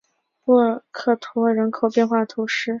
[0.43, 2.69] 布克托人口变化图示